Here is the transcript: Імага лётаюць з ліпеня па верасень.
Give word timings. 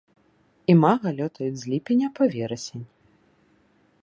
Імага 0.73 1.09
лётаюць 1.19 1.59
з 1.65 1.75
ліпеня 1.75 2.07
па 2.19 2.23
верасень. 2.35 2.85